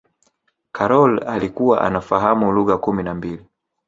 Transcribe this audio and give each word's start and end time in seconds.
karol 0.71 1.23
alikuwa 1.27 1.81
anafahamu 1.81 2.51
lugha 2.51 2.77
kumi 2.77 3.03
na 3.03 3.13
mbili 3.15 3.45